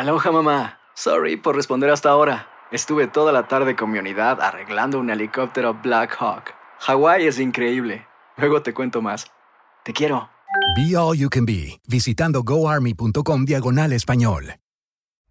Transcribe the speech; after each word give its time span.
Aloha 0.00 0.32
mamá. 0.32 0.78
Sorry 0.94 1.36
por 1.36 1.54
responder 1.54 1.90
hasta 1.90 2.08
ahora. 2.08 2.48
Estuve 2.72 3.06
toda 3.06 3.32
la 3.32 3.48
tarde 3.48 3.76
con 3.76 3.90
mi 3.90 3.98
unidad 3.98 4.40
arreglando 4.40 4.98
un 4.98 5.10
helicóptero 5.10 5.74
Black 5.74 6.16
Hawk. 6.18 6.54
Hawái 6.78 7.26
es 7.26 7.38
increíble. 7.38 8.06
Luego 8.38 8.62
te 8.62 8.72
cuento 8.72 9.02
más. 9.02 9.26
Te 9.84 9.92
quiero. 9.92 10.30
Be 10.74 10.96
All 10.96 11.18
You 11.18 11.28
Can 11.28 11.44
Be, 11.44 11.82
visitando 11.86 12.42
goarmy.com 12.42 13.44
diagonal 13.44 13.92
español. 13.92 14.54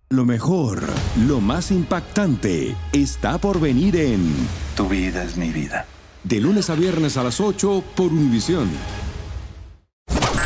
Lo 0.10 0.24
mejor, 0.24 0.84
lo 1.28 1.42
más 1.42 1.72
impactante, 1.72 2.76
está 2.94 3.40
por 3.40 3.60
venir 3.60 3.96
en 3.96 4.32
Tu 4.78 4.88
vida 4.88 5.24
es 5.24 5.36
mi 5.36 5.50
vida. 5.50 5.88
De 6.24 6.40
lunes 6.40 6.70
a 6.70 6.76
viernes 6.76 7.18
a 7.18 7.24
las 7.24 7.42
8 7.42 7.84
por 7.96 8.12
Univisión. 8.12 8.70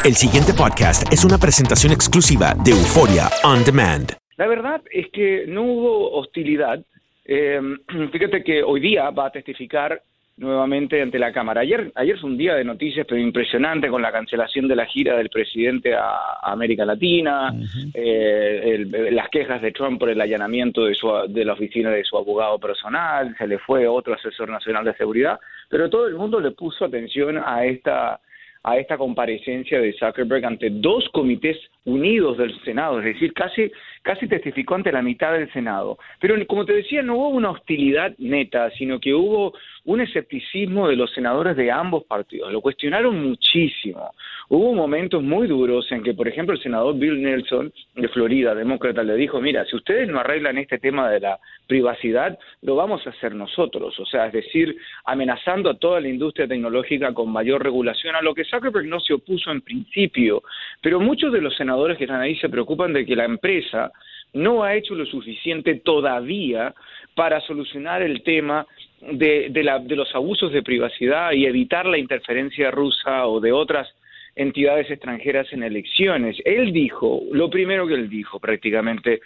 El 0.03 0.15
siguiente 0.15 0.51
podcast 0.51 1.07
es 1.13 1.23
una 1.23 1.37
presentación 1.37 1.93
exclusiva 1.93 2.53
de 2.61 2.71
Euforia 2.71 3.29
On 3.45 3.63
Demand. 3.63 4.11
La 4.35 4.47
verdad 4.47 4.81
es 4.91 5.07
que 5.13 5.45
no 5.47 5.63
hubo 5.63 6.11
hostilidad. 6.11 6.83
Eh, 7.23 7.61
fíjate 8.11 8.43
que 8.43 8.63
hoy 8.63 8.81
día 8.81 9.09
va 9.11 9.27
a 9.27 9.31
testificar 9.31 10.01
nuevamente 10.35 11.01
ante 11.01 11.17
la 11.17 11.31
Cámara. 11.31 11.61
Ayer, 11.61 11.89
ayer 11.95 12.19
fue 12.19 12.31
un 12.31 12.37
día 12.37 12.55
de 12.55 12.65
noticias, 12.65 13.05
pero 13.07 13.21
impresionante 13.21 13.87
con 13.87 14.01
la 14.01 14.11
cancelación 14.11 14.67
de 14.67 14.75
la 14.75 14.87
gira 14.87 15.15
del 15.15 15.29
presidente 15.29 15.95
a, 15.95 16.39
América 16.41 16.83
Latina, 16.83 17.53
eh, 17.93 18.85
las 19.09 19.29
quejas 19.29 19.61
de 19.61 19.71
Trump 19.71 19.99
por 19.99 20.09
el 20.09 20.19
allanamiento 20.19 20.83
de, 20.83 20.95
su, 20.95 21.07
de 21.29 21.45
la 21.45 21.53
oficina 21.53 21.91
de 21.91 22.03
su 22.03 22.17
abogado 22.17 22.59
personal, 22.59 23.33
se 23.37 23.47
le 23.47 23.57
fue 23.59 23.87
otro 23.87 24.15
asesor 24.15 24.49
nacional 24.49 24.83
de 24.83 24.95
seguridad, 24.95 25.39
pero 25.69 25.89
todo 25.89 26.07
el 26.07 26.15
mundo 26.15 26.41
le 26.41 26.51
puso 26.51 26.83
atención 26.83 27.37
a 27.37 27.63
esta 27.63 28.19
a 28.63 28.77
esta 28.77 28.97
comparecencia 28.97 29.79
de 29.79 29.93
Zuckerberg 29.93 30.45
ante 30.45 30.69
dos 30.69 31.07
comités 31.09 31.57
unidos 31.85 32.37
del 32.37 32.57
Senado, 32.63 32.99
es 32.99 33.05
decir, 33.05 33.33
casi, 33.33 33.71
casi 34.03 34.27
testificó 34.27 34.75
ante 34.75 34.91
la 34.91 35.01
mitad 35.01 35.33
del 35.33 35.51
Senado. 35.51 35.97
Pero 36.19 36.35
como 36.45 36.65
te 36.65 36.73
decía, 36.73 37.01
no 37.01 37.15
hubo 37.15 37.29
una 37.29 37.51
hostilidad 37.51 38.13
neta, 38.19 38.69
sino 38.71 38.99
que 38.99 39.13
hubo 39.13 39.53
un 39.85 40.01
escepticismo 40.01 40.87
de 40.87 40.95
los 40.95 41.11
senadores 41.13 41.55
de 41.57 41.71
ambos 41.71 42.03
partidos. 42.03 42.51
Lo 42.51 42.61
cuestionaron 42.61 43.21
muchísimo. 43.21 44.11
Hubo 44.49 44.73
momentos 44.73 45.23
muy 45.23 45.47
duros 45.47 45.91
en 45.91 46.03
que, 46.03 46.13
por 46.13 46.27
ejemplo, 46.27 46.53
el 46.53 46.61
senador 46.61 46.97
Bill 46.97 47.21
Nelson 47.21 47.73
de 47.95 48.07
Florida, 48.09 48.53
demócrata, 48.53 49.03
le 49.03 49.15
dijo, 49.15 49.41
mira, 49.41 49.65
si 49.65 49.75
ustedes 49.75 50.07
no 50.09 50.19
arreglan 50.19 50.57
este 50.57 50.79
tema 50.79 51.09
de 51.09 51.21
la 51.21 51.39
privacidad, 51.67 52.37
lo 52.61 52.75
vamos 52.75 53.05
a 53.07 53.11
hacer 53.11 53.33
nosotros. 53.33 53.97
O 53.99 54.05
sea, 54.05 54.27
es 54.27 54.33
decir, 54.33 54.75
amenazando 55.05 55.69
a 55.69 55.77
toda 55.77 56.01
la 56.01 56.09
industria 56.09 56.47
tecnológica 56.47 57.13
con 57.13 57.31
mayor 57.31 57.63
regulación, 57.63 58.15
a 58.15 58.21
lo 58.21 58.35
que 58.35 58.43
Zuckerberg 58.43 58.87
no 58.87 58.99
se 58.99 59.13
opuso 59.13 59.51
en 59.51 59.61
principio. 59.61 60.43
Pero 60.81 60.99
muchos 60.99 61.31
de 61.31 61.41
los 61.41 61.55
senadores 61.55 61.97
que 61.97 62.03
están 62.03 62.21
ahí 62.21 62.35
se 62.35 62.49
preocupan 62.49 62.91
de 62.91 63.05
que 63.05 63.15
la 63.15 63.25
empresa 63.25 63.92
no 64.33 64.63
ha 64.63 64.75
hecho 64.75 64.95
lo 64.95 65.05
suficiente 65.05 65.75
todavía 65.75 66.73
para 67.15 67.41
solucionar 67.41 68.01
el 68.01 68.23
tema 68.23 68.65
de, 69.01 69.49
de, 69.49 69.95
los 69.95 70.13
abusos 70.15 70.51
de 70.51 70.63
privacidad 70.63 71.31
y 71.33 71.45
evitar 71.45 71.85
la 71.85 71.97
interferencia 71.97 72.71
rusa 72.71 73.27
o 73.27 73.39
de 73.39 73.51
otras 73.51 73.87
entidades 74.35 74.89
extranjeras 74.89 75.51
en 75.51 75.63
elecciones. 75.63 76.37
Él 76.45 76.73
dijo, 76.73 77.21
lo 77.31 77.49
primero 77.49 77.85
que 77.85 77.93
él 77.93 78.09
dijo 78.09 78.39
prácticamente, 78.39 79.21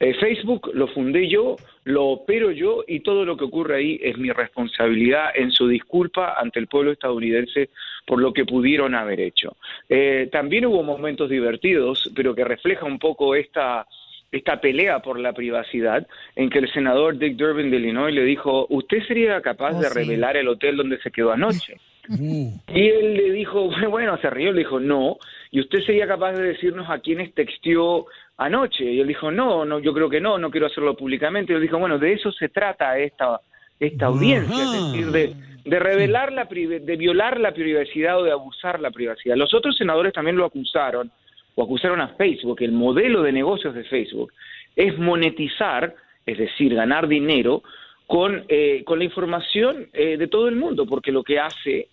eh, 0.00 0.14
Facebook 0.14 0.70
lo 0.72 0.88
fundé 0.88 1.28
yo, 1.28 1.56
lo 1.84 2.06
opero 2.06 2.50
yo 2.50 2.82
y 2.88 3.00
todo 3.00 3.26
lo 3.26 3.36
que 3.36 3.44
ocurre 3.44 3.76
ahí 3.76 4.00
es 4.02 4.16
mi 4.16 4.30
responsabilidad 4.30 5.26
en 5.34 5.52
su 5.52 5.68
disculpa 5.68 6.36
ante 6.38 6.58
el 6.58 6.68
pueblo 6.68 6.90
estadounidense 6.90 7.68
por 8.06 8.18
lo 8.18 8.32
que 8.32 8.46
pudieron 8.46 8.94
haber 8.94 9.20
hecho. 9.20 9.56
Eh, 9.90 10.30
también 10.32 10.64
hubo 10.64 10.82
momentos 10.82 11.28
divertidos, 11.28 12.10
pero 12.16 12.34
que 12.34 12.44
refleja 12.44 12.86
un 12.86 12.98
poco 12.98 13.34
esta 13.34 13.86
esta 14.32 14.60
pelea 14.60 15.00
por 15.00 15.18
la 15.18 15.32
privacidad 15.32 16.06
en 16.36 16.50
que 16.50 16.58
el 16.58 16.72
senador 16.72 17.18
Dick 17.18 17.36
Durbin 17.36 17.70
de 17.70 17.78
Illinois 17.78 18.14
le 18.14 18.22
dijo, 18.22 18.66
¿usted 18.70 19.02
sería 19.06 19.40
capaz 19.40 19.72
oh, 19.74 19.80
de 19.80 19.88
revelar 19.88 20.36
el 20.36 20.48
hotel 20.48 20.76
donde 20.76 21.00
se 21.00 21.10
quedó 21.10 21.32
anoche? 21.32 21.76
Uh. 22.08 22.50
Y 22.74 22.88
él 22.88 23.14
le 23.14 23.30
dijo, 23.30 23.70
bueno, 23.88 24.18
se 24.18 24.30
rió, 24.30 24.50
le 24.50 24.60
dijo, 24.60 24.80
no, 24.80 25.18
y 25.52 25.60
usted 25.60 25.80
sería 25.84 26.08
capaz 26.08 26.32
de 26.32 26.42
decirnos 26.42 26.90
a 26.90 26.98
quiénes 26.98 27.32
texteó 27.34 28.06
anoche. 28.36 28.84
Y 28.84 28.98
él 28.98 29.06
dijo, 29.06 29.30
no, 29.30 29.64
no, 29.64 29.78
yo 29.78 29.94
creo 29.94 30.10
que 30.10 30.20
no, 30.20 30.36
no 30.36 30.50
quiero 30.50 30.66
hacerlo 30.66 30.96
públicamente. 30.96 31.52
Y 31.52 31.56
él 31.56 31.62
dijo, 31.62 31.78
bueno, 31.78 31.98
de 31.98 32.14
eso 32.14 32.32
se 32.32 32.48
trata 32.48 32.98
esta, 32.98 33.40
esta 33.78 34.06
audiencia, 34.06 34.64
es 34.64 34.72
decir, 34.72 35.06
de, 35.12 35.34
de 35.64 35.78
revelar 35.78 36.32
la 36.32 36.46
de 36.46 36.96
violar 36.96 37.38
la 37.38 37.52
privacidad 37.52 38.18
o 38.18 38.24
de 38.24 38.32
abusar 38.32 38.80
la 38.80 38.90
privacidad. 38.90 39.36
Los 39.36 39.54
otros 39.54 39.76
senadores 39.76 40.12
también 40.12 40.36
lo 40.36 40.46
acusaron 40.46 41.12
acusaron 41.62 42.00
a 42.00 42.08
Facebook, 42.08 42.62
el 42.62 42.72
modelo 42.72 43.22
de 43.22 43.32
negocios 43.32 43.74
de 43.74 43.84
Facebook 43.84 44.32
es 44.76 44.98
monetizar, 44.98 45.94
es 46.26 46.38
decir, 46.38 46.74
ganar 46.74 47.08
dinero 47.08 47.62
con, 48.06 48.44
eh, 48.48 48.82
con 48.84 48.98
la 48.98 49.04
información 49.04 49.88
eh, 49.92 50.16
de 50.16 50.26
todo 50.28 50.48
el 50.48 50.56
mundo, 50.56 50.86
porque 50.86 51.12
lo 51.12 51.22
que 51.22 51.38
hace 51.38 51.88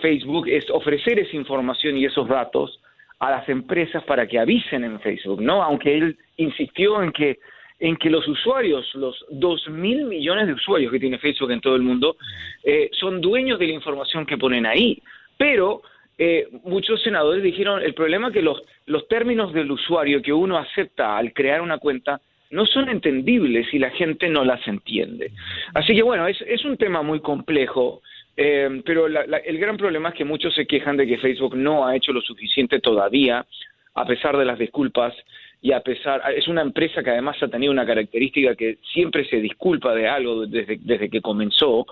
Facebook 0.00 0.48
es 0.48 0.68
ofrecer 0.70 1.18
esa 1.18 1.36
información 1.36 1.96
y 1.96 2.04
esos 2.04 2.28
datos 2.28 2.80
a 3.18 3.30
las 3.30 3.48
empresas 3.48 4.02
para 4.04 4.26
que 4.26 4.38
avisen 4.38 4.84
en 4.84 5.00
Facebook, 5.00 5.42
¿no? 5.42 5.62
Aunque 5.62 5.96
él 5.96 6.18
insistió 6.36 7.02
en 7.02 7.12
que 7.12 7.38
en 7.80 7.96
que 7.96 8.10
los 8.10 8.28
usuarios, 8.28 8.94
los 8.94 9.24
dos 9.30 9.66
mil 9.70 10.04
millones 10.04 10.46
de 10.46 10.52
usuarios 10.52 10.92
que 10.92 11.00
tiene 11.00 11.18
Facebook 11.18 11.50
en 11.50 11.62
todo 11.62 11.76
el 11.76 11.82
mundo, 11.82 12.16
eh, 12.62 12.90
son 12.92 13.22
dueños 13.22 13.58
de 13.58 13.68
la 13.68 13.72
información 13.72 14.26
que 14.26 14.36
ponen 14.36 14.66
ahí. 14.66 15.02
Pero 15.38 15.80
eh, 16.22 16.48
muchos 16.64 17.02
senadores 17.02 17.42
dijeron 17.42 17.82
el 17.82 17.94
problema 17.94 18.28
es 18.28 18.34
que 18.34 18.42
los, 18.42 18.62
términos 19.08 19.54
del 19.54 19.70
usuario 19.70 20.20
que 20.20 20.34
uno 20.34 20.58
acepta 20.58 21.16
al 21.16 21.32
crear 21.32 21.62
una 21.62 21.78
cuenta 21.78 22.20
no 22.50 22.66
son 22.66 22.90
entendibles 22.90 23.72
y 23.72 23.78
la 23.78 23.88
gente 23.88 24.28
no 24.28 24.44
las 24.44 24.68
entiende. 24.68 25.32
Así 25.72 25.94
que 25.94 26.02
bueno, 26.02 26.26
es, 26.26 26.38
es 26.42 26.62
un 26.66 26.76
tema 26.76 27.00
muy 27.00 27.20
complejo, 27.20 28.02
eh, 28.36 28.82
pero 28.84 29.06
el 29.06 29.58
gran 29.58 29.78
problema 29.78 30.10
es 30.10 30.14
que 30.14 30.26
muchos 30.26 30.54
se 30.54 30.66
quejan 30.66 30.98
de 30.98 31.06
que 31.06 31.16
Facebook 31.16 31.56
no 31.56 31.86
ha 31.86 31.96
hecho 31.96 32.12
lo 32.12 32.20
suficiente 32.20 32.80
todavía, 32.80 33.46
a 33.94 34.04
pesar 34.04 34.36
de 34.36 34.44
las 34.44 34.58
disculpas 34.58 35.14
y 35.62 35.72
a 35.72 35.80
pesar, 35.80 36.20
es 36.36 36.48
una 36.48 36.60
empresa 36.60 37.02
que 37.02 37.10
además 37.10 37.42
ha 37.42 37.48
tenido 37.48 37.72
una 37.72 37.86
característica 37.86 38.54
que 38.54 38.76
siempre 38.92 39.24
se 39.24 39.40
disculpa 39.40 39.94
de 39.94 40.06
algo 40.06 40.46
desde, 40.46 40.80
desde 40.82 41.08
que 41.08 41.22
comenzó 41.22 41.86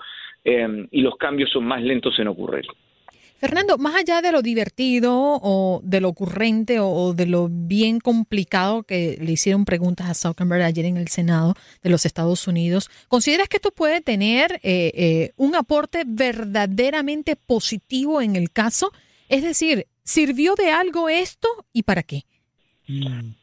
eh, 0.45 0.85
y 0.91 1.01
los 1.01 1.17
cambios 1.17 1.49
son 1.49 1.65
más 1.65 1.81
lentos 1.81 2.19
en 2.19 2.27
ocurrir. 2.27 2.67
Fernando, 3.39 3.77
más 3.77 3.95
allá 3.95 4.21
de 4.21 4.33
lo 4.33 4.41
divertido 4.41 5.39
o 5.41 5.79
de 5.83 6.01
lo 6.01 6.09
ocurrente 6.09 6.79
o 6.81 7.13
de 7.13 7.25
lo 7.25 7.47
bien 7.49 8.01
complicado 8.01 8.83
que 8.83 9.17
le 9.21 9.31
hicieron 9.31 9.63
preguntas 9.63 10.09
a 10.09 10.13
Zuckerberg 10.13 10.61
ayer 10.61 10.83
en 10.83 10.97
el 10.97 11.07
Senado 11.07 11.55
de 11.81 11.89
los 11.89 12.05
Estados 12.05 12.47
Unidos, 12.47 12.89
¿consideras 13.07 13.47
que 13.47 13.55
esto 13.57 13.71
puede 13.71 14.01
tener 14.01 14.59
eh, 14.61 14.91
eh, 14.93 15.31
un 15.37 15.55
aporte 15.55 16.03
verdaderamente 16.05 17.37
positivo 17.37 18.21
en 18.21 18.35
el 18.35 18.51
caso? 18.51 18.91
Es 19.29 19.41
decir, 19.41 19.87
¿sirvió 20.03 20.55
de 20.55 20.71
algo 20.71 21.07
esto 21.07 21.47
y 21.71 21.83
para 21.83 22.03
qué? 22.03 22.25
Mm. 22.89 23.38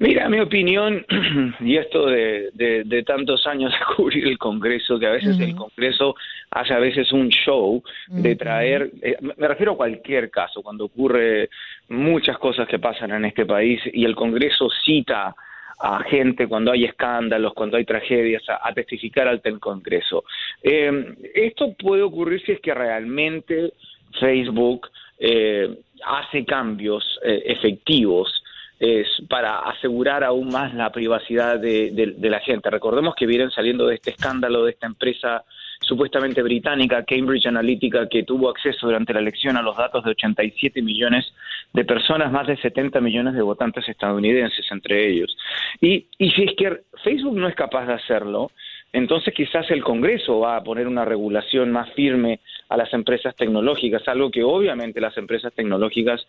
Mira, 0.00 0.30
mi 0.30 0.40
opinión, 0.40 1.04
y 1.60 1.76
esto 1.76 2.06
de, 2.06 3.04
tantos 3.06 3.46
años 3.46 3.70
de 3.70 3.78
cubrir 3.96 4.26
el 4.28 4.38
Congreso, 4.38 4.98
que 4.98 5.06
a 5.06 5.10
veces 5.10 5.38
el 5.38 5.54
Congreso 5.54 6.16
hace 6.50 6.72
a 6.72 6.78
veces 6.78 7.12
un 7.12 7.28
show 7.28 7.82
de 8.08 8.34
traer, 8.34 8.90
eh, 9.02 9.18
me 9.20 9.46
refiero 9.46 9.72
a 9.72 9.76
cualquier 9.76 10.30
caso, 10.30 10.62
cuando 10.62 10.86
ocurre 10.86 11.50
muchas 11.90 12.38
cosas 12.38 12.66
que 12.66 12.78
pasan 12.78 13.10
en 13.10 13.26
este 13.26 13.44
país 13.44 13.78
y 13.92 14.06
el 14.06 14.14
Congreso 14.14 14.70
cita 14.86 15.34
a 15.78 16.02
gente 16.04 16.48
cuando 16.48 16.72
hay 16.72 16.84
escándalos, 16.84 17.52
cuando 17.52 17.76
hay 17.76 17.84
tragedias, 17.84 18.42
a, 18.48 18.72
testificar 18.72 19.28
ante 19.28 19.50
el 19.50 19.60
Congreso. 19.60 20.24
Eh, 20.62 21.14
esto 21.34 21.74
puede 21.74 22.00
ocurrir 22.00 22.40
si 22.40 22.52
es 22.52 22.60
que 22.60 22.72
realmente 22.72 23.74
Facebook 24.18 24.88
eh, 25.18 25.68
hace 26.06 26.46
cambios 26.46 27.04
efectivos 27.22 28.39
es 28.80 29.06
para 29.28 29.58
asegurar 29.58 30.24
aún 30.24 30.48
más 30.48 30.72
la 30.72 30.90
privacidad 30.90 31.60
de, 31.60 32.16
la 32.18 32.40
gente. 32.40 32.70
Recordemos 32.70 33.14
que 33.14 33.26
vienen 33.26 33.50
saliendo 33.50 33.86
de 33.86 33.96
este 33.96 34.10
escándalo 34.10 34.64
de 34.64 34.72
esta 34.72 34.86
empresa 34.86 35.44
supuestamente 35.82 36.42
británica, 36.42 37.04
Cambridge 37.04 37.46
Analytica, 37.46 38.08
que 38.08 38.22
tuvo 38.22 38.48
acceso 38.48 38.86
durante 38.86 39.12
la 39.12 39.20
elección 39.20 39.58
a 39.58 39.62
los 39.62 39.76
datos 39.76 40.02
de 40.04 40.12
87 40.12 40.80
millones 40.80 41.26
de 41.74 41.84
personas, 41.84 42.32
más 42.32 42.46
de 42.46 42.56
70 42.56 43.00
millones 43.00 43.34
de 43.34 43.42
votantes 43.42 43.86
estadounidenses 43.86 44.66
entre 44.70 45.10
ellos. 45.10 45.36
Y, 45.80 46.06
y 46.16 46.30
si 46.30 46.44
es 46.44 46.56
que 46.56 46.80
Facebook 47.04 47.36
no 47.36 47.48
es 47.48 47.54
capaz 47.54 47.86
de 47.86 47.94
hacerlo, 47.94 48.50
entonces 48.92 49.34
quizás 49.34 49.70
el 49.70 49.82
Congreso 49.84 50.40
va 50.40 50.56
a 50.56 50.64
poner 50.64 50.88
una 50.88 51.04
regulación 51.04 51.70
más 51.70 51.90
firme 51.92 52.40
a 52.70 52.76
las 52.76 52.92
empresas 52.94 53.34
tecnológicas, 53.34 54.06
algo 54.06 54.30
que 54.30 54.44
obviamente 54.44 55.00
las 55.00 55.16
empresas 55.18 55.52
tecnológicas 55.52 56.24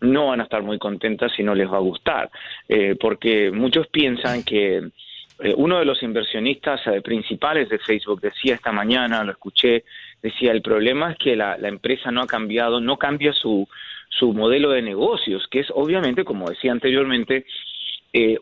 no 0.00 0.28
van 0.28 0.40
a 0.40 0.44
estar 0.44 0.62
muy 0.62 0.78
contentas 0.78 1.38
y 1.38 1.42
no 1.42 1.54
les 1.54 1.70
va 1.70 1.76
a 1.76 1.80
gustar, 1.80 2.30
eh, 2.66 2.96
porque 2.98 3.50
muchos 3.50 3.86
piensan 3.88 4.42
que 4.42 4.78
eh, 4.78 5.54
uno 5.54 5.78
de 5.78 5.84
los 5.84 6.02
inversionistas 6.02 6.80
eh, 6.86 7.02
principales 7.02 7.68
de 7.68 7.78
Facebook 7.78 8.22
decía 8.22 8.54
esta 8.54 8.72
mañana, 8.72 9.22
lo 9.22 9.32
escuché, 9.32 9.84
decía, 10.22 10.52
el 10.52 10.62
problema 10.62 11.12
es 11.12 11.18
que 11.18 11.36
la, 11.36 11.56
empresa 11.56 12.10
no 12.10 12.22
ha 12.22 12.26
cambiado, 12.26 12.80
no 12.80 12.96
cambia 12.96 13.34
su, 13.34 13.68
su 14.08 14.32
modelo 14.32 14.70
de 14.70 14.80
negocios, 14.80 15.46
que 15.50 15.60
es 15.60 15.70
obviamente, 15.74 16.24
como 16.24 16.48
decía 16.48 16.72
anteriormente, 16.72 17.44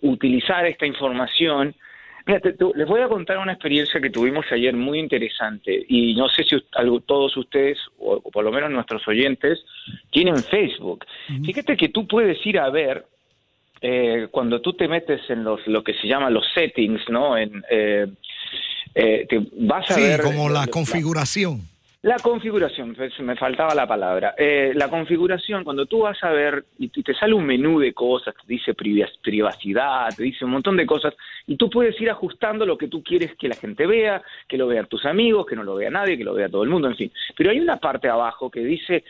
utilizar 0.02 0.66
esta 0.66 0.86
información. 0.86 1.74
Mira, 2.26 2.40
te- 2.40 2.52
te- 2.52 2.64
les 2.74 2.86
voy 2.86 3.00
a 3.00 3.08
contar 3.08 3.38
una 3.38 3.52
experiencia 3.52 4.00
que 4.00 4.10
tuvimos 4.10 4.44
ayer 4.50 4.74
muy 4.74 4.98
interesante 4.98 5.84
y 5.88 6.14
no 6.14 6.28
sé 6.28 6.44
si 6.44 6.56
algo- 6.72 7.00
todos 7.00 7.36
ustedes, 7.36 7.78
o, 7.98 8.14
o 8.22 8.30
por 8.30 8.44
lo 8.44 8.52
menos 8.52 8.70
nuestros 8.70 9.06
oyentes, 9.08 9.64
tienen 10.10 10.42
Facebook. 10.44 11.04
Fíjate 11.44 11.76
que 11.76 11.88
tú 11.88 12.06
puedes 12.06 12.44
ir 12.46 12.58
a 12.58 12.70
ver 12.70 13.04
eh, 13.82 14.28
cuando 14.30 14.60
tú 14.60 14.74
te 14.74 14.86
metes 14.88 15.22
en 15.30 15.42
los 15.42 15.66
lo 15.66 15.82
que 15.82 15.94
se 15.94 16.06
llaman 16.06 16.34
los 16.34 16.44
settings, 16.54 17.00
¿no? 17.08 17.38
En, 17.38 17.62
eh, 17.70 18.06
eh, 18.94 19.26
te 19.28 19.40
vas 19.52 19.90
a 19.90 19.94
Sí, 19.94 20.02
ver 20.02 20.20
como 20.20 20.48
la 20.50 20.60
la- 20.62 20.66
configuración. 20.66 21.62
La 22.02 22.16
configuración, 22.16 22.94
pues, 22.94 23.18
me 23.20 23.36
faltaba 23.36 23.74
la 23.74 23.86
palabra. 23.86 24.34
Eh, 24.38 24.72
la 24.74 24.88
configuración, 24.88 25.64
cuando 25.64 25.84
tú 25.84 26.00
vas 26.00 26.16
a 26.24 26.30
ver 26.30 26.64
y 26.78 26.88
te 26.88 27.12
sale 27.14 27.34
un 27.34 27.44
menú 27.44 27.78
de 27.78 27.92
cosas, 27.92 28.34
te 28.34 28.44
dice 28.46 28.72
priva- 28.72 29.10
privacidad, 29.20 30.08
te 30.16 30.22
dice 30.22 30.46
un 30.46 30.52
montón 30.52 30.78
de 30.78 30.86
cosas, 30.86 31.14
y 31.46 31.56
tú 31.56 31.68
puedes 31.68 32.00
ir 32.00 32.08
ajustando 32.08 32.64
lo 32.64 32.78
que 32.78 32.88
tú 32.88 33.02
quieres 33.02 33.36
que 33.36 33.48
la 33.48 33.54
gente 33.54 33.86
vea, 33.86 34.22
que 34.48 34.56
lo 34.56 34.66
vean 34.66 34.86
tus 34.86 35.04
amigos, 35.04 35.44
que 35.46 35.56
no 35.56 35.62
lo 35.62 35.74
vea 35.74 35.90
nadie, 35.90 36.16
que 36.16 36.24
lo 36.24 36.32
vea 36.32 36.48
todo 36.48 36.62
el 36.62 36.70
mundo, 36.70 36.88
en 36.88 36.96
fin. 36.96 37.12
Pero 37.36 37.50
hay 37.50 37.60
una 37.60 37.76
parte 37.76 38.08
abajo 38.08 38.50
que 38.50 38.60
dice 38.60 39.04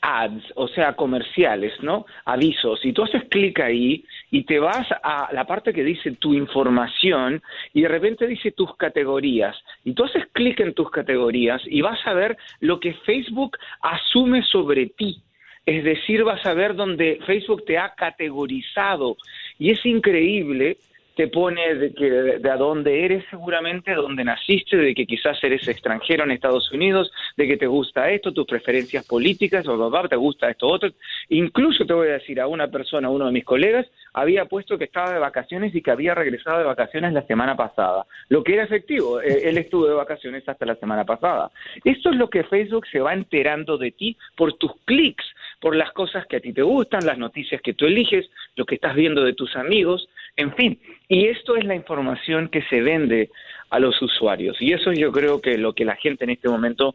ads, 0.00 0.44
o 0.54 0.68
sea, 0.68 0.94
comerciales, 0.94 1.72
¿no? 1.82 2.06
Avisos. 2.24 2.84
Y 2.84 2.92
tú 2.92 3.02
haces 3.02 3.24
clic 3.28 3.60
ahí 3.60 4.04
y 4.30 4.44
te 4.44 4.58
vas 4.58 4.86
a 5.02 5.28
la 5.32 5.46
parte 5.46 5.72
que 5.72 5.84
dice 5.84 6.12
tu 6.12 6.34
información 6.34 7.42
y 7.72 7.82
de 7.82 7.88
repente 7.88 8.26
dice 8.26 8.52
tus 8.52 8.76
categorías. 8.76 9.56
Y 9.84 9.92
tú 9.92 10.04
haces 10.04 10.24
clic 10.32 10.60
en 10.60 10.74
tus 10.74 10.90
categorías 10.90 11.62
y 11.66 11.80
vas 11.80 11.98
a 12.06 12.14
ver 12.14 12.36
lo 12.60 12.80
que 12.80 12.94
Facebook 12.94 13.56
asume 13.80 14.42
sobre 14.42 14.86
ti. 14.86 15.22
Es 15.64 15.82
decir, 15.82 16.22
vas 16.22 16.44
a 16.46 16.54
ver 16.54 16.76
donde 16.76 17.18
Facebook 17.26 17.64
te 17.64 17.76
ha 17.76 17.94
categorizado. 17.94 19.16
Y 19.58 19.70
es 19.70 19.84
increíble 19.84 20.78
te 21.16 21.28
pone 21.28 21.74
de, 21.74 21.94
que, 21.94 22.10
de 22.10 22.50
a 22.50 22.56
dónde 22.56 23.06
eres 23.06 23.24
seguramente, 23.30 23.94
dónde 23.94 24.22
naciste, 24.22 24.76
de 24.76 24.94
que 24.94 25.06
quizás 25.06 25.42
eres 25.42 25.66
extranjero 25.66 26.24
en 26.24 26.30
Estados 26.30 26.70
Unidos, 26.70 27.10
de 27.38 27.46
que 27.48 27.56
te 27.56 27.66
gusta 27.66 28.10
esto, 28.10 28.32
tus 28.32 28.46
preferencias 28.46 29.06
políticas, 29.06 29.66
o 29.66 29.78
papá, 29.78 30.08
te 30.08 30.16
gusta 30.16 30.50
esto 30.50 30.68
otro. 30.68 30.90
Incluso 31.30 31.86
te 31.86 31.94
voy 31.94 32.08
a 32.08 32.18
decir 32.18 32.38
a 32.38 32.46
una 32.46 32.68
persona, 32.68 33.08
uno 33.08 33.26
de 33.26 33.32
mis 33.32 33.46
colegas, 33.46 33.86
había 34.12 34.44
puesto 34.44 34.76
que 34.76 34.84
estaba 34.84 35.10
de 35.10 35.18
vacaciones 35.18 35.74
y 35.74 35.80
que 35.80 35.90
había 35.90 36.14
regresado 36.14 36.58
de 36.58 36.64
vacaciones 36.64 37.14
la 37.14 37.26
semana 37.26 37.56
pasada. 37.56 38.04
Lo 38.28 38.44
que 38.44 38.52
era 38.52 38.64
efectivo, 38.64 39.20
eh, 39.22 39.48
él 39.48 39.56
estuvo 39.56 39.86
de 39.86 39.94
vacaciones 39.94 40.46
hasta 40.46 40.66
la 40.66 40.74
semana 40.74 41.06
pasada. 41.06 41.50
Esto 41.82 42.10
es 42.10 42.16
lo 42.16 42.28
que 42.28 42.44
Facebook 42.44 42.86
se 42.88 43.00
va 43.00 43.14
enterando 43.14 43.78
de 43.78 43.90
ti 43.90 44.18
por 44.36 44.52
tus 44.52 44.72
clics, 44.84 45.24
por 45.60 45.74
las 45.74 45.92
cosas 45.92 46.26
que 46.26 46.36
a 46.36 46.40
ti 46.40 46.52
te 46.52 46.62
gustan, 46.62 47.06
las 47.06 47.16
noticias 47.16 47.62
que 47.62 47.72
tú 47.72 47.86
eliges, 47.86 48.28
lo 48.54 48.66
que 48.66 48.74
estás 48.74 48.94
viendo 48.94 49.24
de 49.24 49.32
tus 49.32 49.56
amigos, 49.56 50.08
en 50.36 50.54
fin. 50.54 50.78
Y 51.08 51.26
esto 51.26 51.56
es 51.56 51.64
la 51.64 51.74
información 51.74 52.48
que 52.48 52.62
se 52.62 52.80
vende 52.80 53.30
a 53.70 53.78
los 53.78 54.00
usuarios. 54.00 54.56
Y 54.60 54.72
eso 54.72 54.92
yo 54.92 55.12
creo 55.12 55.40
que 55.40 55.58
lo 55.58 55.74
que 55.74 55.84
la 55.84 55.96
gente 55.96 56.24
en 56.24 56.30
este 56.30 56.48
momento 56.48 56.94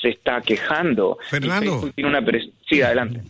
se 0.00 0.10
está 0.10 0.40
quejando. 0.40 1.18
Fernando. 1.28 1.90
Tiene 1.94 2.10
una 2.10 2.24
Sí, 2.68 2.82
adelante. 2.82 3.22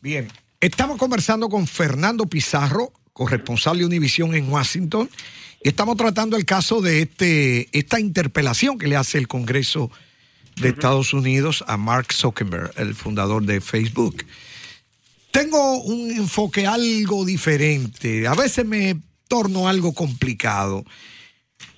Bien, 0.00 0.28
estamos 0.60 0.96
conversando 0.98 1.48
con 1.48 1.66
Fernando 1.66 2.26
Pizarro, 2.26 2.92
corresponsal 3.12 3.78
de 3.78 3.86
Univisión 3.86 4.34
en 4.34 4.50
Washington, 4.50 5.10
y 5.62 5.68
estamos 5.68 5.96
tratando 5.96 6.36
el 6.36 6.44
caso 6.44 6.80
de 6.80 7.02
este, 7.02 7.68
esta 7.72 7.98
interpelación 7.98 8.78
que 8.78 8.86
le 8.86 8.96
hace 8.96 9.18
el 9.18 9.26
Congreso 9.26 9.90
de 10.60 10.68
Estados 10.68 11.12
Unidos 11.12 11.64
a 11.66 11.76
Mark 11.76 12.12
Zuckerberg, 12.12 12.70
el 12.76 12.94
fundador 12.94 13.44
de 13.44 13.60
Facebook. 13.60 14.24
Tengo 15.30 15.82
un 15.82 16.10
enfoque 16.10 16.66
algo 16.66 17.24
diferente, 17.24 18.26
a 18.26 18.34
veces 18.34 18.64
me 18.64 19.00
torno 19.28 19.68
algo 19.68 19.92
complicado. 19.92 20.84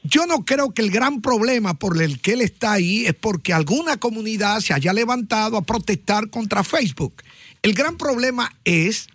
Yo 0.03 0.27
no 0.27 0.45
creo 0.45 0.73
que 0.73 0.83
el 0.83 0.91
gran 0.91 1.21
problema 1.21 1.75
por 1.75 2.01
el 2.01 2.21
que 2.21 2.33
él 2.33 2.41
está 2.41 2.73
ahí 2.73 3.07
es 3.07 3.15
porque 3.15 3.53
alguna 3.53 3.99
comunidad 3.99 4.61
se 4.61 4.73
haya 4.73 4.93
levantado 4.93 5.57
a 5.57 5.63
protestar 5.63 6.31
contra 6.31 6.65
Facebook. 6.65 7.23
El 7.63 7.75
gran 7.75 7.99
problema 7.99 8.51
es 8.65 9.09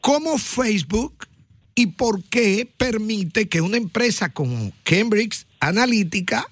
cómo 0.00 0.38
Facebook 0.38 1.26
y 1.74 1.86
por 1.86 2.22
qué 2.24 2.70
permite 2.76 3.48
que 3.48 3.60
una 3.60 3.78
empresa 3.78 4.28
como 4.28 4.72
Cambridge 4.84 5.46
Analytica 5.58 6.46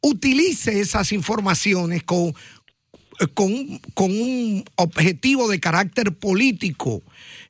utilice 0.00 0.80
esas 0.80 1.12
informaciones 1.12 2.02
con, 2.02 2.34
con, 3.34 3.78
con 3.94 4.10
un 4.10 4.64
objetivo 4.76 5.48
de 5.48 5.60
carácter 5.60 6.12
político, 6.12 7.02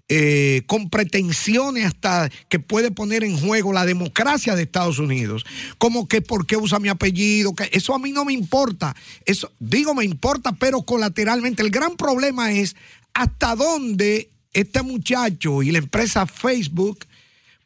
eh, 0.09 0.63
con 0.67 0.91
pretensiones 0.91 1.87
hasta 1.87 2.31
que 2.49 2.59
puede 2.59 2.91
poner 2.91 3.25
en 3.25 3.39
juego 3.39 3.73
la 3.73 3.87
democracia 3.87 4.55
de 4.55 4.65
Estados 4.65 4.99
Unidos, 4.99 5.47
como 5.79 6.09
que 6.09 6.21
por 6.21 6.47
qué 6.47 6.57
usa 6.57 6.79
mi 6.79 6.91
apellido, 6.91 7.55
que 7.55 7.71
eso 7.73 7.95
a 7.95 7.99
mí 7.99 8.13
no 8.13 8.25
me 8.25 8.35
importa, 8.35 8.95
eso 9.25 9.51
digo 9.59 9.95
me 9.95 10.05
importa, 10.05 10.53
pero 10.53 10.83
colateralmente 10.83 11.63
el 11.63 11.71
gran 11.71 11.97
problema 11.97 12.53
es 12.53 12.77
hasta 13.15 13.57
dónde 13.57 14.29
este 14.53 14.83
muchacho 14.83 15.63
y 15.63 15.73
la 15.73 15.79
empresa 15.79 16.27
Facebook 16.27 17.07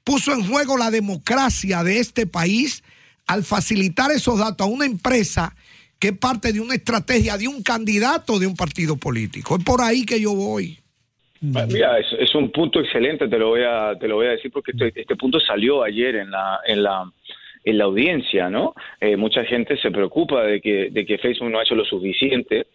puso 0.04 0.32
en 0.32 0.46
juego 0.46 0.76
la 0.76 0.90
democracia 0.90 1.82
de 1.82 1.98
este 1.98 2.26
país 2.26 2.82
al 3.26 3.44
facilitar 3.44 4.10
esos 4.10 4.38
datos 4.38 4.66
a 4.66 4.70
una 4.70 4.86
empresa 4.86 5.54
que 5.98 6.08
es 6.08 6.18
parte 6.18 6.52
de 6.52 6.60
una 6.60 6.74
estrategia 6.74 7.36
de 7.36 7.48
un 7.48 7.62
candidato 7.62 8.38
de 8.38 8.46
un 8.46 8.54
partido 8.54 8.96
político. 8.96 9.56
Es 9.56 9.64
por 9.64 9.80
ahí 9.80 10.04
que 10.04 10.20
yo 10.20 10.34
voy. 10.34 10.78
Ah, 11.54 11.66
Mira, 11.68 11.98
es, 11.98 12.06
es 12.18 12.34
un 12.34 12.50
punto 12.50 12.80
excelente, 12.80 13.28
te 13.28 13.38
lo 13.38 13.48
voy 13.48 13.62
a, 13.62 13.96
te 13.98 14.08
lo 14.08 14.16
voy 14.16 14.26
a 14.26 14.30
decir 14.30 14.50
porque 14.50 14.72
este, 14.72 15.00
este 15.00 15.16
punto 15.16 15.38
salió 15.38 15.84
ayer 15.84 16.16
en 16.16 16.30
la, 16.30 16.60
en 16.66 16.82
la, 16.82 17.12
en 17.64 17.78
la 17.78 17.84
audiencia, 17.84 18.50
¿no? 18.50 18.74
Eh, 19.00 19.16
mucha 19.16 19.44
gente 19.44 19.76
se 19.76 19.90
preocupa 19.90 20.42
de 20.42 20.60
que, 20.60 20.90
de 20.90 21.06
que 21.06 21.18
Facebook 21.18 21.50
no 21.50 21.58
ha 21.58 21.62
hecho 21.62 21.76
lo 21.76 21.84
suficiente. 21.84 22.66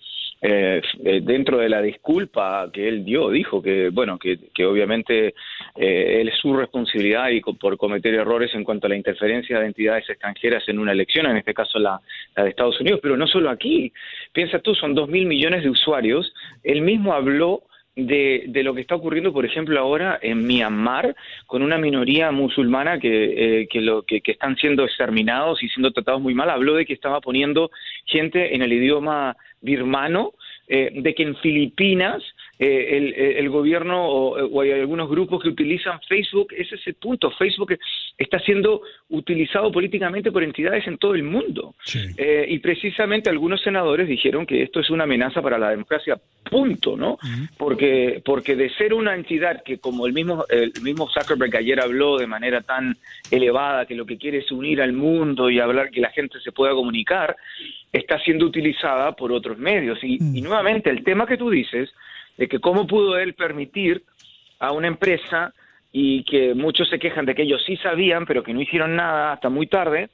Eh, 0.46 0.82
eh, 1.06 1.22
dentro 1.24 1.58
de 1.58 1.70
la 1.70 1.82
disculpa 1.82 2.70
que 2.74 2.86
él 2.86 3.06
dio, 3.06 3.30
dijo 3.30 3.62
que, 3.62 3.88
bueno, 3.88 4.20
que, 4.20 4.66
obviamente 4.66 5.34
eh, 5.78 6.18
él 6.20 6.28
es 6.28 6.38
su 6.38 6.54
responsabilidad 6.54 7.30
y 7.30 7.40
por 7.40 7.78
cometer 7.78 8.14
errores 8.14 8.54
en 8.54 8.66
cuanto 8.66 8.88
a 8.88 8.90
la 8.90 8.98
interferencia 8.98 9.58
de 9.58 9.68
entidades 9.68 10.10
extranjeras 10.10 10.68
en 10.68 10.80
una 10.80 10.92
elección, 10.92 11.28
en 11.28 11.38
este 11.38 11.54
caso 11.54 11.80
la, 11.80 11.98
la 12.36 12.44
de 12.44 12.50
Estados 12.50 12.78
Unidos, 12.82 13.00
pero 13.02 13.16
no 13.16 13.26
solo 13.26 13.50
aquí. 13.50 13.94
Piensa 14.34 14.60
tú, 14.60 14.76
son 14.76 14.94
dos 14.94 15.08
mil 15.08 15.28
millones 15.28 15.64
de 15.64 15.70
usuarios. 15.70 16.34
Él 16.62 16.82
mismo 16.82 17.14
habló 17.14 17.64
de, 17.96 18.46
de 18.48 18.64
lo 18.64 18.74
que 18.74 18.82
está 18.82 18.96
ocurriendo, 18.96 19.32
por 19.32 19.46
ejemplo, 19.46 19.80
ahora 19.80 20.20
en 20.22 20.46
Myanmar, 20.46 21.16
con 21.46 21.62
una 21.62 21.78
minoría 21.78 22.32
musulmana 22.32 23.00
que, 23.00 23.62
eh, 23.62 23.68
que, 23.68 23.82
lo, 23.82 24.04
que, 24.04 24.22
que 24.22 24.32
están 24.32 24.56
siendo 24.58 24.84
exterminados 24.84 25.62
y 25.64 25.70
siendo 25.70 25.92
tratados 25.92 26.22
muy 26.22 26.34
mal. 26.34 26.50
Habló 26.50 26.76
de 26.76 26.86
que 26.86 26.94
estaba 26.94 27.22
poniendo 27.22 27.72
gente 28.06 28.56
en 28.56 28.62
el 28.62 28.74
idioma 28.74 29.38
birmano, 29.62 30.34
eh, 30.68 30.92
de 30.94 31.14
que 31.14 31.24
en 31.24 31.36
Filipinas 31.38 32.24
eh, 32.60 32.98
el, 32.98 33.14
el 33.14 33.50
gobierno 33.50 34.06
o, 34.06 34.46
o 34.46 34.62
hay 34.62 34.72
algunos 34.72 35.10
grupos 35.10 35.42
que 35.44 35.50
utilizan 35.50 36.00
Facebook, 36.08 36.54
ese 36.56 36.76
es 36.76 36.88
el 36.88 36.96
punto. 36.96 37.32
Facebook 37.32 37.74
está 38.18 38.40
siendo 38.40 38.82
utilizado 39.10 39.72
políticamente 39.72 40.32
por 40.32 40.44
entidades 40.44 40.86
en 40.88 40.98
todo 40.98 41.16
el 41.16 41.24
mundo. 41.24 41.76
Eh, 42.18 42.46
y 42.48 42.60
precisamente 42.60 43.30
algunos 43.30 43.62
senadores 43.62 44.08
dijeron 44.08 44.46
que 44.46 44.62
esto 44.62 44.80
es 44.80 44.90
una 44.90 45.04
amenaza 45.04 45.42
para 45.42 45.58
la 45.58 45.72
democracia, 45.72 46.20
punto, 46.50 46.96
¿no? 46.96 47.18
Porque, 47.58 48.22
porque 48.24 48.56
de 48.56 48.70
ser 48.76 48.94
una 48.94 49.16
entidad 49.16 49.64
que, 49.64 49.80
como 49.80 50.06
el 50.06 50.14
mismo, 50.14 50.46
el 50.50 50.72
mismo 50.82 51.10
Zuckerberg 51.10 51.56
ayer 51.58 51.80
habló 51.80 52.18
de 52.18 52.28
manera 52.28 52.62
tan 52.62 52.96
elevada, 53.32 53.86
que 53.86 53.96
lo 53.96 54.06
que 54.06 54.18
quiere 54.18 54.40
es 54.40 54.52
unir 54.52 54.82
al 54.82 54.94
mundo 54.94 55.50
y 55.50 55.60
hablar 55.60 55.90
que 55.90 56.02
la 56.02 56.12
gente 56.12 56.40
se 56.40 56.52
pueda 56.52 56.74
comunicar, 56.74 57.36
está 57.92 58.20
siendo 58.20 58.46
utilizada 58.46 59.14
por 59.14 59.32
otros 59.32 59.58
medios. 59.58 60.00
Y, 60.04 60.16
y 60.16 60.42
nuevamente, 60.42 60.90
el 60.90 61.04
tema 61.04 61.26
que 61.26 61.38
tú 61.38 61.50
dices, 61.50 61.90
de 62.38 62.48
que 62.48 62.60
cómo 62.60 62.88
pudo 62.88 63.18
él 63.18 63.34
permitir 63.34 64.04
a 64.60 64.72
una 64.72 64.88
empresa 64.88 65.54
y 65.96 66.24
que 66.24 66.54
muchos 66.56 66.90
se 66.90 66.98
quejan 67.00 67.26
de 67.26 67.36
que 67.36 67.44
ellos 67.44 67.62
sí 67.66 67.78
sabían, 67.78 68.26
pero 68.26 68.44
que 68.44 68.54
no 68.54 68.62
hicieron 68.62 68.96
nada 68.96 69.32
hasta 69.34 69.48
muy 69.50 69.68
tarde, 69.68 70.10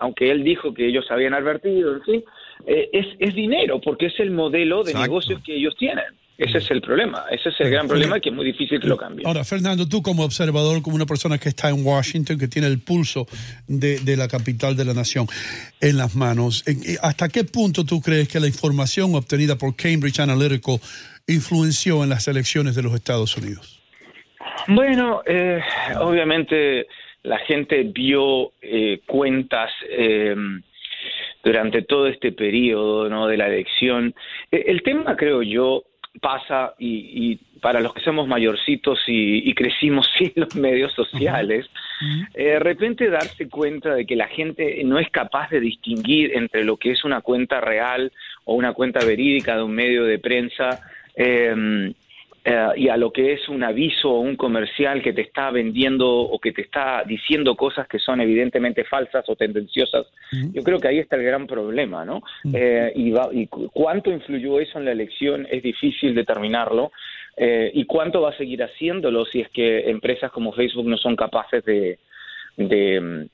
aunque 0.00 0.30
él 0.30 0.42
dijo 0.42 0.72
que 0.74 0.88
ellos 0.88 1.04
habían 1.10 1.34
advertido, 1.34 1.94
en 1.94 2.02
fin, 2.02 2.24
eh, 2.66 2.88
es, 2.92 3.06
es 3.20 3.34
dinero, 3.34 3.80
porque 3.80 4.06
es 4.06 4.18
el 4.20 4.30
modelo 4.30 4.82
de 4.82 4.92
Exacto. 4.92 5.06
negocios 5.06 5.42
que 5.44 5.54
ellos 5.54 5.74
tienen. 5.78 6.06
Ese 6.38 6.58
es 6.58 6.70
el 6.70 6.80
problema, 6.80 7.24
ese 7.32 7.48
es 7.48 7.56
el 7.58 7.68
gran 7.68 7.88
problema 7.88 8.20
que 8.20 8.28
es 8.28 8.34
muy 8.34 8.44
difícil 8.46 8.78
que 8.80 8.86
lo 8.86 8.96
cambien. 8.96 9.26
Ahora, 9.26 9.42
Fernando, 9.44 9.88
tú 9.88 10.00
como 10.02 10.22
observador, 10.22 10.80
como 10.82 10.94
una 10.94 11.04
persona 11.04 11.36
que 11.36 11.48
está 11.48 11.68
en 11.68 11.84
Washington, 11.84 12.38
que 12.38 12.46
tiene 12.46 12.68
el 12.68 12.78
pulso 12.78 13.26
de, 13.66 13.98
de 13.98 14.16
la 14.16 14.28
capital 14.28 14.76
de 14.76 14.84
la 14.84 14.94
nación 14.94 15.26
en 15.80 15.96
las 15.96 16.14
manos, 16.14 16.62
¿en- 16.68 16.78
eh, 16.84 16.96
¿hasta 17.02 17.28
qué 17.28 17.42
punto 17.42 17.84
tú 17.84 18.00
crees 18.00 18.28
que 18.28 18.38
la 18.38 18.46
información 18.46 19.16
obtenida 19.16 19.56
por 19.58 19.74
Cambridge 19.74 20.20
Analytica 20.20 20.74
influenció 21.26 22.04
en 22.04 22.10
las 22.10 22.28
elecciones 22.28 22.76
de 22.76 22.82
los 22.84 22.94
Estados 22.94 23.36
Unidos? 23.36 23.77
Bueno, 24.66 25.22
eh, 25.24 25.60
obviamente 26.00 26.86
la 27.22 27.38
gente 27.38 27.82
vio 27.84 28.52
eh, 28.60 29.00
cuentas 29.06 29.70
eh, 29.88 30.34
durante 31.42 31.82
todo 31.82 32.06
este 32.06 32.32
periodo 32.32 33.08
¿no? 33.08 33.26
de 33.26 33.36
la 33.36 33.46
elección. 33.46 34.14
Eh, 34.50 34.64
El 34.66 34.82
tema, 34.82 35.16
creo 35.16 35.42
yo, 35.42 35.84
pasa 36.20 36.74
y, 36.78 37.32
y 37.32 37.36
para 37.60 37.80
los 37.80 37.94
que 37.94 38.00
somos 38.00 38.26
mayorcitos 38.26 38.98
y, 39.06 39.52
crecimos 39.54 40.08
sin 40.18 40.32
los 40.36 40.54
medios 40.56 40.92
sociales, 40.94 41.66
eh, 42.34 42.44
de 42.44 42.58
repente 42.58 43.08
darse 43.08 43.48
cuenta 43.48 43.94
de 43.94 44.06
que 44.06 44.16
la 44.16 44.28
gente 44.28 44.82
no 44.84 44.98
es 44.98 45.10
capaz 45.10 45.50
de 45.50 45.60
distinguir 45.60 46.36
entre 46.36 46.64
lo 46.64 46.76
que 46.76 46.92
es 46.92 47.04
una 47.04 47.20
cuenta 47.20 47.60
real 47.60 48.12
o 48.44 48.54
una 48.54 48.72
cuenta 48.72 49.04
verídica 49.04 49.56
de 49.56 49.62
un 49.62 49.72
medio 49.72 50.04
de 50.04 50.18
prensa 50.18 50.80
eh, 51.16 51.92
eh, 52.50 52.68
y 52.76 52.88
a 52.88 52.96
lo 52.96 53.12
que 53.12 53.34
es 53.34 53.48
un 53.48 53.62
aviso 53.62 54.10
o 54.10 54.20
un 54.20 54.36
comercial 54.36 55.02
que 55.02 55.12
te 55.12 55.20
está 55.20 55.50
vendiendo 55.50 56.08
o 56.08 56.38
que 56.38 56.52
te 56.52 56.62
está 56.62 57.04
diciendo 57.06 57.54
cosas 57.56 57.86
que 57.86 57.98
son 57.98 58.22
evidentemente 58.22 58.84
falsas 58.84 59.24
o 59.28 59.36
tendenciosas, 59.36 60.06
yo 60.52 60.62
creo 60.62 60.80
que 60.80 60.88
ahí 60.88 60.98
está 60.98 61.16
el 61.16 61.24
gran 61.24 61.46
problema, 61.46 62.04
¿no? 62.04 62.22
Eh, 62.52 62.92
y, 62.96 63.12
y, 63.32 63.46
cuánto 63.46 64.10
influyó 64.10 64.60
eso 64.60 64.78
en 64.78 64.86
la 64.86 64.92
elección 64.92 65.46
es 65.50 65.62
difícil 65.62 66.14
determinarlo. 66.14 66.90
Eh, 67.40 67.70
y 67.72 67.84
cuánto 67.84 68.22
va 68.22 68.30
a 68.30 68.36
seguir 68.36 68.64
haciéndolo 68.64 69.24
si 69.24 69.40
es 69.40 69.48
que 69.50 69.88
empresas 69.88 70.32
como 70.32 70.52
Facebook 70.52 70.86
no 70.86 70.96
son 70.96 71.14
capaces 71.14 71.64
de, 71.64 72.00
de 72.56 73.28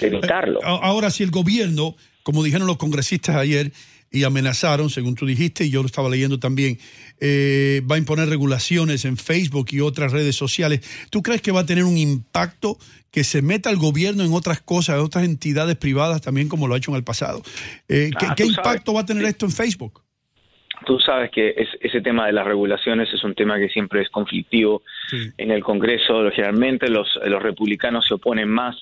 evitarlo. 0.00 0.60
Ahora, 0.64 1.10
si 1.10 1.22
el 1.22 1.30
gobierno, 1.30 1.94
como 2.22 2.42
dijeron 2.42 2.66
los 2.66 2.78
congresistas 2.78 3.36
ayer, 3.36 3.70
y 4.12 4.24
amenazaron, 4.24 4.90
según 4.90 5.14
tú 5.14 5.26
dijiste, 5.26 5.64
y 5.64 5.70
yo 5.70 5.80
lo 5.80 5.86
estaba 5.86 6.10
leyendo 6.10 6.38
también, 6.38 6.78
eh, 7.20 7.80
va 7.90 7.96
a 7.96 7.98
imponer 7.98 8.28
regulaciones 8.28 9.04
en 9.04 9.16
Facebook 9.16 9.68
y 9.70 9.80
otras 9.80 10.12
redes 10.12 10.36
sociales. 10.36 10.80
¿Tú 11.10 11.22
crees 11.22 11.40
que 11.40 11.50
va 11.50 11.60
a 11.60 11.66
tener 11.66 11.84
un 11.84 11.96
impacto 11.96 12.76
que 13.10 13.24
se 13.24 13.42
meta 13.42 13.70
el 13.70 13.76
gobierno 13.76 14.22
en 14.22 14.32
otras 14.32 14.60
cosas, 14.60 14.96
en 14.96 15.04
otras 15.04 15.24
entidades 15.24 15.76
privadas 15.76 16.20
también 16.20 16.48
como 16.48 16.68
lo 16.68 16.74
ha 16.74 16.78
hecho 16.78 16.90
en 16.90 16.98
el 16.98 17.04
pasado? 17.04 17.42
Eh, 17.88 18.10
¿Qué, 18.18 18.26
ah, 18.26 18.46
impacto 18.46 18.92
va 18.92 19.00
a 19.00 19.06
tener 19.06 19.24
esto 19.24 19.46
en 19.46 19.52
Facebook? 19.52 20.02
Tú 20.84 20.98
sabes 20.98 21.30
que 21.30 21.54
ese 21.80 22.00
tema 22.00 22.26
de 22.26 22.32
las 22.32 22.44
regulaciones 22.44 23.08
es 23.14 23.22
un 23.22 23.34
tema 23.34 23.56
que 23.56 23.68
siempre 23.68 24.02
es 24.02 24.08
conflictivo 24.10 24.82
en 25.38 25.52
el 25.52 25.62
Congreso. 25.62 26.28
Generalmente 26.34 26.88
los, 26.88 27.08
los 27.24 27.40
republicanos 27.40 28.04
se 28.08 28.14
oponen 28.14 28.48
más 28.48 28.74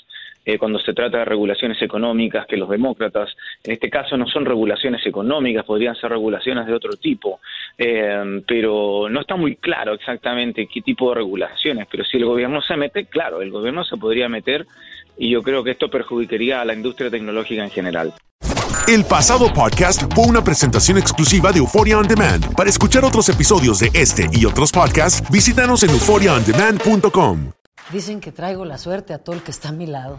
eh, 0.50 0.58
cuando 0.58 0.80
se 0.80 0.92
trata 0.92 1.18
de 1.18 1.24
regulaciones 1.24 1.80
económicas 1.80 2.46
que 2.46 2.56
los 2.56 2.68
demócratas. 2.68 3.36
En 3.62 3.72
este 3.72 3.88
caso 3.88 4.16
no 4.16 4.26
son 4.26 4.44
regulaciones 4.44 5.06
económicas, 5.06 5.64
podrían 5.64 5.94
ser 5.94 6.10
regulaciones 6.10 6.66
de 6.66 6.74
otro 6.74 6.92
tipo, 6.96 7.40
eh, 7.78 8.42
pero 8.46 9.08
no 9.08 9.20
está 9.20 9.36
muy 9.36 9.56
claro 9.56 9.94
exactamente 9.94 10.66
qué 10.66 10.80
tipo 10.82 11.10
de 11.10 11.16
regulaciones. 11.16 11.86
Pero 11.90 12.04
si 12.04 12.16
el 12.16 12.24
gobierno 12.24 12.60
se 12.62 12.76
mete, 12.76 13.06
claro, 13.06 13.42
el 13.42 13.50
gobierno 13.50 13.84
se 13.84 13.96
podría 13.96 14.28
meter 14.28 14.66
y 15.16 15.30
yo 15.30 15.42
creo 15.42 15.62
que 15.62 15.70
esto 15.70 15.88
perjudicaría 15.88 16.60
a 16.60 16.64
la 16.64 16.74
industria 16.74 17.10
tecnológica 17.10 17.62
en 17.62 17.70
general. 17.70 18.12
El 18.88 19.04
pasado 19.04 19.52
podcast 19.52 20.02
fue 20.14 20.26
una 20.26 20.42
presentación 20.42 20.98
exclusiva 20.98 21.52
de 21.52 21.58
Euphoria 21.58 21.96
On 21.96 22.08
Demand. 22.08 22.56
Para 22.56 22.70
escuchar 22.70 23.04
otros 23.04 23.28
episodios 23.28 23.78
de 23.78 23.90
este 23.94 24.28
y 24.32 24.46
otros 24.46 24.72
podcasts, 24.72 25.22
visítanos 25.30 25.84
en 25.84 25.90
euphoriaondemand.com. 25.90 27.52
Dicen 27.92 28.20
que 28.20 28.30
traigo 28.30 28.64
la 28.64 28.78
suerte 28.78 29.12
a 29.12 29.18
todo 29.18 29.34
el 29.34 29.42
que 29.42 29.50
está 29.50 29.70
a 29.70 29.72
mi 29.72 29.86
lado. 29.86 30.18